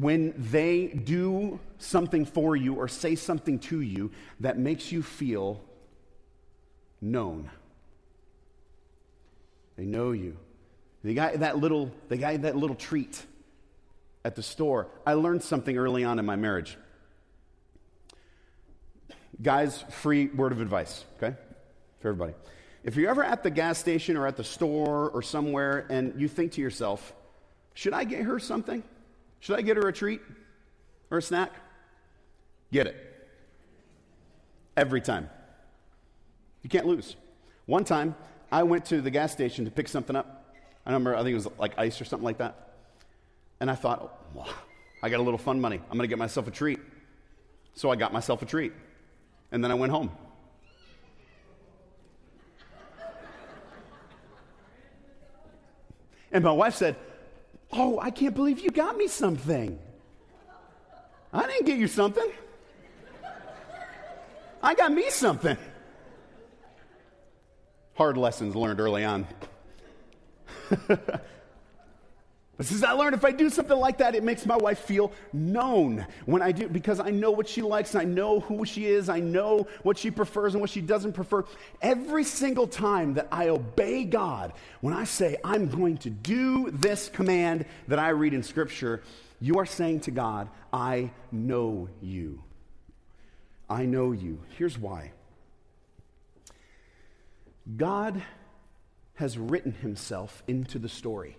[0.00, 4.10] when they do something for you or say something to you
[4.40, 5.62] that makes you feel
[7.00, 7.50] known.
[9.76, 10.36] They know you.
[11.02, 13.24] They got that little the guy that little treat
[14.24, 14.88] at the store.
[15.06, 16.76] I learned something early on in my marriage.
[19.40, 21.34] Guys, free word of advice, okay?
[22.00, 22.34] For everybody.
[22.84, 26.28] If you're ever at the gas station or at the store or somewhere and you
[26.28, 27.14] think to yourself,
[27.72, 28.82] should I get her something?
[29.40, 30.20] Should I get her a treat
[31.10, 31.52] or a snack?
[32.70, 32.96] Get it.
[34.76, 35.28] Every time.
[36.62, 37.16] You can't lose.
[37.66, 38.14] One time,
[38.52, 40.54] I went to the gas station to pick something up.
[40.84, 42.70] I remember, I think it was like ice or something like that.
[43.60, 44.54] And I thought, oh,
[45.02, 45.76] I got a little fun money.
[45.76, 46.78] I'm going to get myself a treat.
[47.74, 48.72] So I got myself a treat.
[49.52, 50.10] And then I went home.
[56.32, 56.96] And my wife said,
[57.72, 59.78] Oh, I can't believe you got me something.
[61.32, 62.28] I didn't get you something.
[64.62, 65.56] I got me something.
[67.94, 69.26] Hard lessons learned early on.
[72.60, 75.12] But since I learned if I do something like that, it makes my wife feel
[75.32, 78.84] known when I do, because I know what she likes, and I know who she
[78.84, 81.46] is, I know what she prefers and what she doesn't prefer.
[81.80, 87.08] Every single time that I obey God, when I say, I'm going to do this
[87.08, 89.02] command that I read in Scripture,
[89.40, 92.42] you are saying to God, I know you.
[93.70, 94.38] I know you.
[94.58, 95.12] Here's why
[97.74, 98.22] God
[99.14, 101.38] has written himself into the story.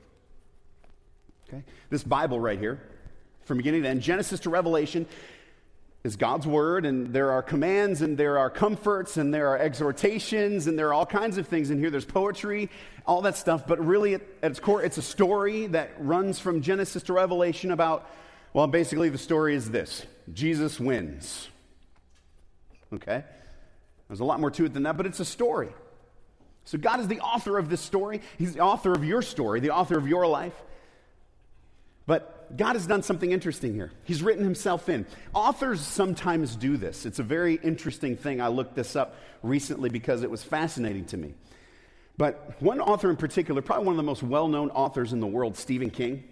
[1.52, 1.64] Okay?
[1.90, 2.82] This Bible right here,
[3.44, 5.06] from beginning to end, Genesis to Revelation,
[6.04, 10.66] is God's word, and there are commands, and there are comforts, and there are exhortations,
[10.66, 11.92] and there are all kinds of things in here.
[11.92, 12.70] There's poetry,
[13.06, 17.04] all that stuff, but really at, its core, it's a story that runs from Genesis
[17.04, 18.10] to Revelation about,
[18.54, 21.50] well, basically, the story is this Jesus wins.
[22.94, 23.24] Okay?
[24.08, 25.70] There's a lot more to it than that, but it's a story.
[26.66, 28.22] So, God is the author of this story.
[28.38, 30.54] He's the author of your story, the author of your life.
[32.12, 33.90] But God has done something interesting here.
[34.04, 35.06] He's written himself in.
[35.34, 37.06] Authors sometimes do this.
[37.06, 38.42] It's a very interesting thing.
[38.42, 41.36] I looked this up recently because it was fascinating to me.
[42.18, 45.26] But one author in particular, probably one of the most well known authors in the
[45.26, 46.26] world, Stephen King,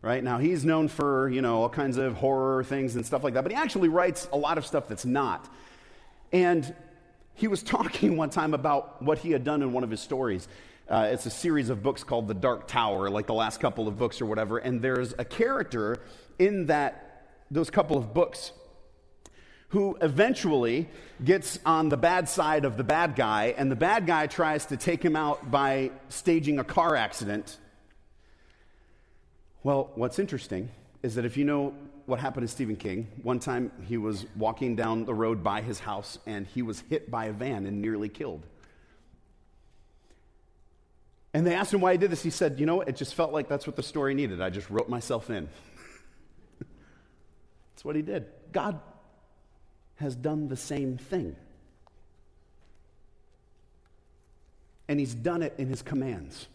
[0.00, 0.24] right?
[0.24, 3.42] Now, he's known for, you know, all kinds of horror things and stuff like that,
[3.42, 5.46] but he actually writes a lot of stuff that's not.
[6.32, 6.74] And
[7.34, 10.48] he was talking one time about what he had done in one of his stories.
[10.88, 13.98] Uh, it's a series of books called The Dark Tower, like the last couple of
[13.98, 14.56] books or whatever.
[14.56, 15.98] And there's a character
[16.38, 17.04] in that
[17.50, 18.52] those couple of books
[19.68, 20.88] who eventually
[21.22, 24.78] gets on the bad side of the bad guy, and the bad guy tries to
[24.78, 27.58] take him out by staging a car accident.
[29.62, 30.70] Well, what's interesting
[31.02, 31.74] is that if you know
[32.06, 35.80] what happened to Stephen King, one time he was walking down the road by his
[35.80, 38.46] house and he was hit by a van and nearly killed.
[41.34, 42.22] And they asked him why he did this.
[42.22, 44.40] He said, You know, it just felt like that's what the story needed.
[44.40, 45.48] I just wrote myself in.
[46.58, 48.26] that's what he did.
[48.52, 48.80] God
[49.96, 51.36] has done the same thing.
[54.88, 56.46] And he's done it in his commands.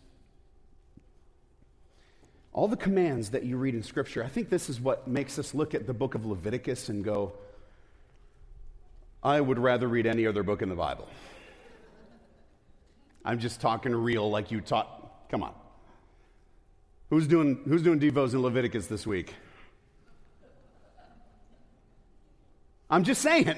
[2.52, 5.54] All the commands that you read in Scripture, I think this is what makes us
[5.54, 7.34] look at the book of Leviticus and go,
[9.24, 11.08] I would rather read any other book in the Bible.
[13.26, 15.30] I'm just talking real like you taught.
[15.30, 15.54] Come on.
[17.10, 19.34] Who's doing, who's doing Devos in Leviticus this week?
[22.90, 23.48] I'm just saying.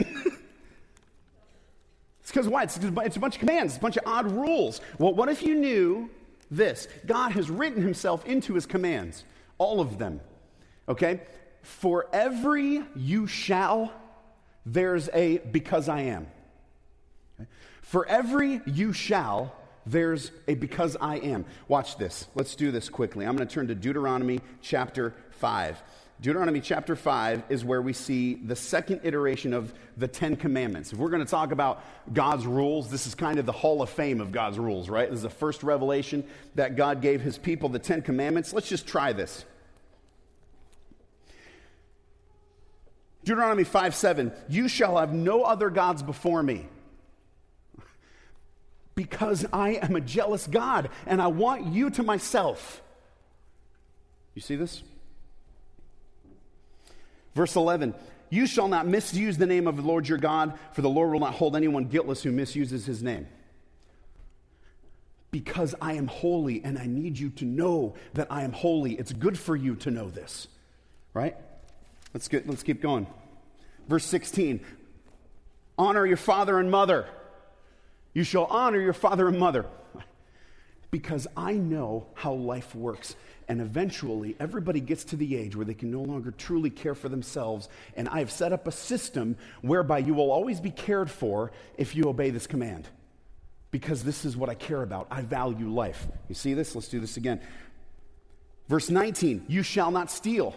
[2.19, 2.63] it's because why?
[2.63, 4.81] It's, it's a bunch of commands, it's a bunch of odd rules.
[4.97, 6.09] Well, what if you knew
[6.51, 6.87] this?
[7.05, 9.23] God has written himself into his commands,
[9.57, 10.21] all of them.
[10.87, 11.21] Okay?
[11.61, 13.91] For every you shall,
[14.65, 16.27] there's a because I am.
[17.85, 19.53] For every you shall,
[19.85, 21.45] there's a because I am.
[21.67, 22.27] Watch this.
[22.33, 23.27] Let's do this quickly.
[23.27, 25.83] I'm going to turn to Deuteronomy chapter 5.
[26.19, 30.93] Deuteronomy chapter 5 is where we see the second iteration of the Ten Commandments.
[30.93, 33.89] If we're going to talk about God's rules, this is kind of the hall of
[33.91, 35.07] fame of God's rules, right?
[35.07, 36.23] This is the first revelation
[36.55, 38.51] that God gave his people, the Ten Commandments.
[38.51, 39.45] Let's just try this.
[43.23, 46.65] Deuteronomy 5 7, you shall have no other gods before me
[48.95, 52.81] because I am a jealous God and I want you to myself.
[54.33, 54.81] You see this?
[57.33, 57.93] Verse 11
[58.29, 61.19] You shall not misuse the name of the Lord your God, for the Lord will
[61.19, 63.27] not hold anyone guiltless who misuses his name.
[65.31, 68.93] Because I am holy and I need you to know that I am holy.
[68.93, 70.47] It's good for you to know this.
[71.13, 71.35] Right?
[72.13, 73.07] Let's, get, let's keep going.
[73.89, 74.61] Verse 16
[75.77, 77.05] Honor your father and mother
[78.15, 79.67] you shall honor your father and mother.
[80.89, 83.15] Because I know how life works.
[83.49, 87.09] And eventually, everybody gets to the age where they can no longer truly care for
[87.09, 87.67] themselves.
[87.95, 91.95] And I have set up a system whereby you will always be cared for if
[91.95, 92.87] you obey this command.
[93.69, 95.07] Because this is what I care about.
[95.11, 96.07] I value life.
[96.29, 96.73] You see this?
[96.73, 97.41] Let's do this again.
[98.69, 100.55] Verse 19 You shall not steal.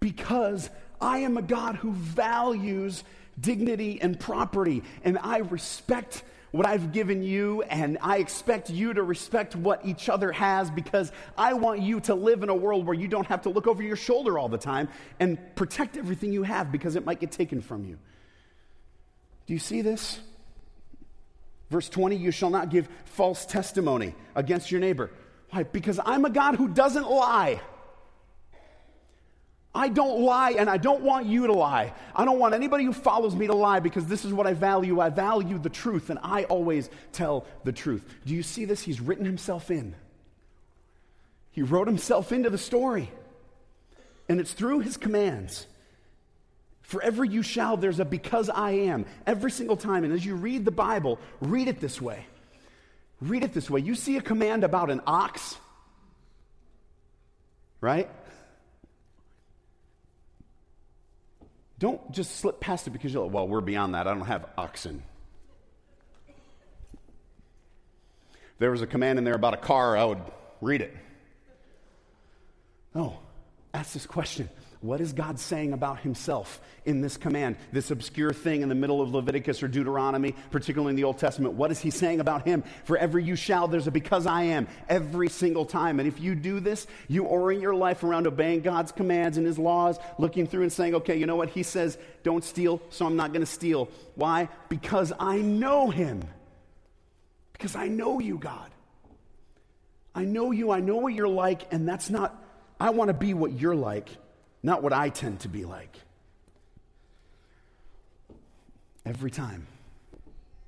[0.00, 0.68] Because
[1.00, 3.04] I am a God who values
[3.40, 4.82] dignity and property.
[5.04, 6.22] And I respect
[6.52, 11.12] what I've given you, and I expect you to respect what each other has because
[11.36, 13.82] I want you to live in a world where you don't have to look over
[13.82, 14.88] your shoulder all the time
[15.20, 17.98] and protect everything you have because it might get taken from you.
[19.46, 20.18] Do you see this?
[21.70, 25.10] Verse 20, you shall not give false testimony against your neighbor.
[25.50, 25.64] Why?
[25.64, 27.60] Because I'm a God who doesn't lie.
[29.76, 31.92] I don't lie, and I don't want you to lie.
[32.14, 35.00] I don't want anybody who follows me to lie because this is what I value.
[35.00, 38.02] I value the truth, and I always tell the truth.
[38.24, 38.80] Do you see this?
[38.80, 39.94] He's written himself in.
[41.50, 43.10] He wrote himself into the story,
[44.28, 45.66] and it's through his commands.
[46.80, 50.04] Forever you shall, there's a because I am every single time.
[50.04, 52.24] And as you read the Bible, read it this way.
[53.20, 53.80] Read it this way.
[53.80, 55.56] You see a command about an ox,
[57.80, 58.08] right?
[61.78, 64.06] Don't just slip past it because you're like, well, we're beyond that.
[64.06, 65.02] I don't have oxen.
[68.32, 70.22] If there was a command in there about a car, I would
[70.62, 70.96] read it.
[72.94, 73.18] No,
[73.74, 74.48] ask this question
[74.86, 77.56] What is God saying about himself in this command?
[77.72, 81.54] This obscure thing in the middle of Leviticus or Deuteronomy, particularly in the Old Testament.
[81.54, 82.62] What is he saying about him?
[82.84, 85.98] For every you shall, there's a because I am every single time.
[85.98, 89.58] And if you do this, you orient your life around obeying God's commands and his
[89.58, 91.48] laws, looking through and saying, okay, you know what?
[91.48, 93.88] He says, don't steal, so I'm not going to steal.
[94.14, 94.48] Why?
[94.68, 96.22] Because I know him.
[97.54, 98.70] Because I know you, God.
[100.14, 102.40] I know you, I know what you're like, and that's not,
[102.78, 104.08] I want to be what you're like
[104.62, 105.96] not what I tend to be like.
[109.04, 109.66] Every time.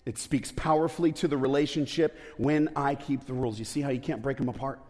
[0.06, 3.58] It speaks powerfully to the relationship when I keep the rules.
[3.58, 4.80] You see how you can't break them apart?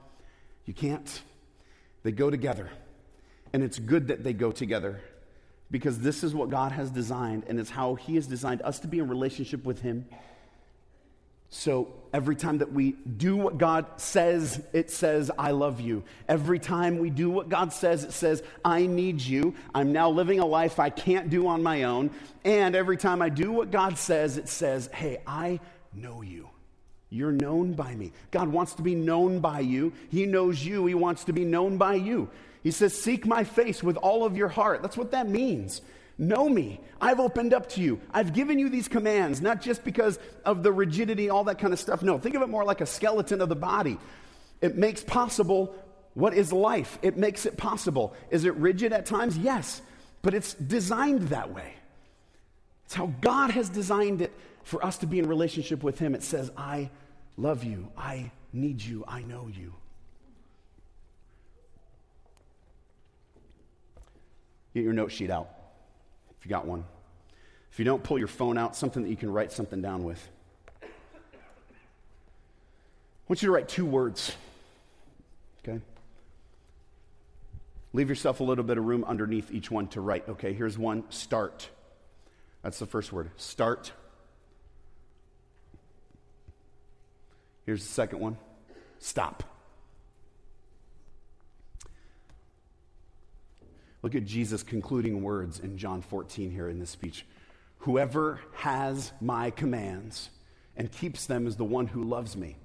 [0.64, 1.22] You can't.
[2.04, 2.70] They go together.
[3.52, 5.00] And it's good that they go together
[5.70, 8.88] because this is what God has designed, and it's how He has designed us to
[8.88, 10.06] be in relationship with Him
[11.50, 16.04] so every time that we do what God says, it says, I love you.
[16.28, 19.54] Every time we do what God says, it says, I need you.
[19.74, 22.10] I'm now living a life I can't do on my own.
[22.44, 25.60] And every time I do what God says, it says, hey, I
[25.94, 26.48] know you.
[27.10, 28.12] You're known by me.
[28.30, 29.94] God wants to be known by you.
[30.10, 30.84] He knows you.
[30.84, 32.28] He wants to be known by you.
[32.62, 34.82] He says, Seek my face with all of your heart.
[34.82, 35.80] That's what that means.
[36.20, 36.80] Know me.
[37.00, 38.00] I've opened up to you.
[38.10, 41.78] I've given you these commands, not just because of the rigidity, all that kind of
[41.78, 42.02] stuff.
[42.02, 43.98] No, think of it more like a skeleton of the body.
[44.60, 45.76] It makes possible
[46.14, 46.98] what is life.
[47.02, 48.16] It makes it possible.
[48.30, 49.38] Is it rigid at times?
[49.38, 49.80] Yes,
[50.20, 51.74] but it's designed that way.
[52.86, 54.32] It's how God has designed it
[54.64, 56.16] for us to be in relationship with Him.
[56.16, 56.90] It says, I
[57.36, 57.92] love you.
[57.96, 59.04] I need you.
[59.06, 59.72] I know you.
[64.74, 65.57] Get your note sheet out
[66.48, 66.84] you got one.
[67.70, 70.26] If you don't, pull your phone out, something that you can write something down with.
[70.82, 70.86] I
[73.28, 74.34] want you to write two words.
[75.60, 75.78] Okay?
[77.92, 80.26] Leave yourself a little bit of room underneath each one to write.
[80.26, 81.68] Okay, here's one start.
[82.62, 83.30] That's the first word.
[83.36, 83.92] Start.
[87.66, 88.38] Here's the second one
[89.00, 89.44] stop.
[94.02, 97.26] Look at Jesus' concluding words in John 14 here in this speech.
[97.78, 100.30] Whoever has my commands
[100.76, 102.56] and keeps them is the one who loves me.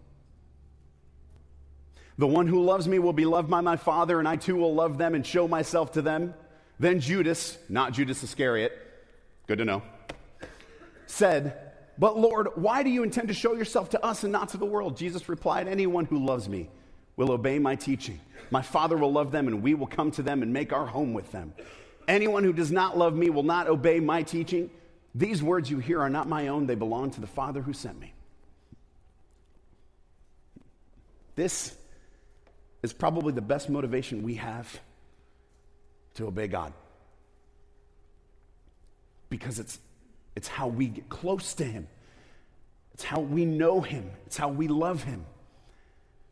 [2.18, 4.76] The one who loves me will be loved by my Father, and I too will
[4.76, 6.36] love them and show myself to them.
[6.80, 8.72] Then Judas, not Judas Iscariot,
[9.48, 9.82] good to know,
[11.08, 14.58] said, But Lord, why do you intend to show yourself to us and not to
[14.58, 14.98] the world?
[14.98, 16.70] Jesus replied, Anyone who loves me
[17.16, 18.20] will obey my teaching.
[18.50, 21.14] My Father will love them, and we will come to them and make our home
[21.14, 21.54] with them.
[22.08, 24.70] Anyone who does not love me will not obey my teaching.
[25.16, 28.00] These words you hear are not my own, they belong to the Father who sent
[28.00, 28.14] me.
[31.36, 31.76] This
[32.82, 34.80] is probably the best motivation we have
[36.16, 36.74] to obey God.
[39.30, 39.80] Because it's,
[40.36, 41.88] it's how we get close to Him,
[42.94, 45.26] it's how we know Him, it's how we love Him.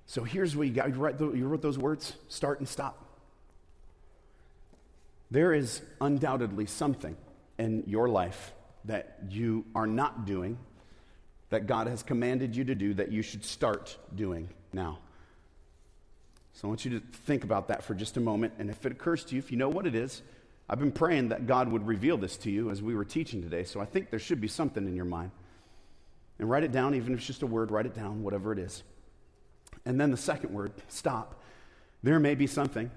[0.06, 0.90] So here's what you got.
[0.90, 2.98] You, write the, you wrote those words start and stop.
[5.30, 7.16] There is undoubtedly something
[7.58, 8.54] in your life
[8.86, 10.58] that you are not doing
[11.50, 15.00] that God has commanded you to do that you should start doing now.
[16.54, 18.54] So I want you to think about that for just a moment.
[18.60, 20.22] And if it occurs to you, if you know what it is,
[20.70, 23.64] I've been praying that God would reveal this to you as we were teaching today.
[23.64, 25.32] So I think there should be something in your mind.
[26.40, 28.60] And write it down, even if it's just a word, write it down, whatever it
[28.60, 28.84] is.
[29.86, 31.42] And then the second word, stop.
[32.04, 32.92] There may be something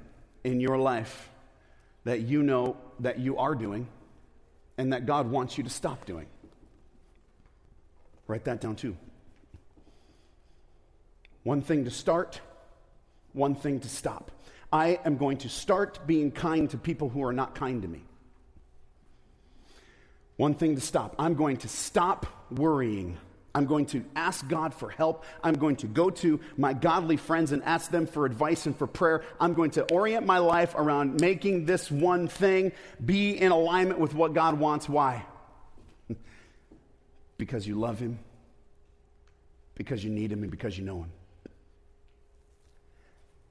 [0.45, 1.31] in your life
[2.05, 3.89] that you know that you are doing
[4.77, 6.27] and that God wants you to stop doing.
[8.27, 8.97] Write that down too.
[11.43, 12.41] One thing to start,
[13.33, 14.31] one thing to stop.
[14.73, 18.03] I am going to start being kind to people who are not kind to me.
[20.37, 21.15] One thing to stop.
[21.19, 23.19] I'm going to stop worrying
[23.55, 25.25] I'm going to ask God for help.
[25.43, 28.89] I'm going to go to my godly friends and ask them for advice and for
[28.89, 29.23] prayer.
[29.39, 32.73] I'm going to orient my life around making this one thing
[33.05, 34.89] be in alignment with what God wants.
[34.89, 35.25] Why?
[37.39, 38.19] because you love Him,
[39.77, 41.13] because you need Him, and because you know Him.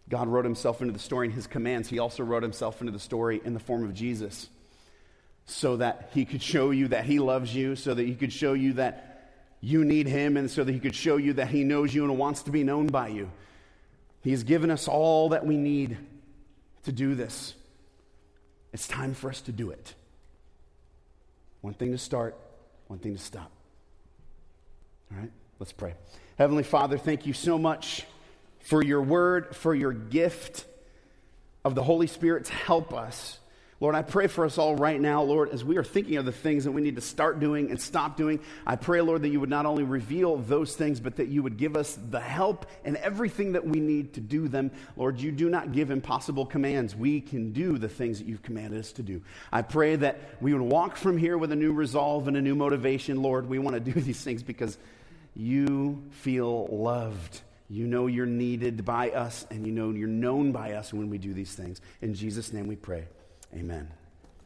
[0.10, 1.88] God wrote Himself into the story in His commands.
[1.88, 4.49] He also wrote Himself into the story in the form of Jesus
[5.45, 8.51] so that He could show you that He loves you, so that He could show
[8.51, 9.12] you that
[9.64, 12.18] you need him, and so that he could show you that he knows you and
[12.18, 13.32] wants to be known by you.
[14.22, 15.97] He has given us all that we need
[16.84, 17.55] to do this.
[18.74, 19.93] It's time for us to do it.
[21.61, 22.36] One thing to start,
[22.88, 23.51] one thing to stop.
[25.09, 25.93] All right, let's pray.
[26.38, 28.05] Heavenly Father, thank you so much
[28.59, 30.66] for your word, for your gift
[31.64, 33.39] of the Holy Spirit to help us
[33.84, 36.31] Lord, I pray for us all right now, Lord, as we are thinking of the
[36.31, 38.39] things that we need to start doing and stop doing.
[38.65, 41.57] I pray, Lord, that you would not only reveal those things, but that you would
[41.57, 44.71] give us the help and everything that we need to do them.
[44.95, 46.95] Lord, you do not give impossible commands.
[46.95, 49.21] We can do the things that you've commanded us to do.
[49.51, 52.55] I pray that we would walk from here with a new resolve and a new
[52.55, 53.21] motivation.
[53.21, 54.77] Lord, we want to do these things because
[55.36, 57.41] you feel loved.
[57.69, 61.17] You know you're needed by us, and you know you're known by us when we
[61.17, 61.81] do these things.
[62.01, 63.07] In Jesus' name we pray.
[63.56, 63.88] Amen.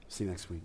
[0.07, 0.63] See you next week.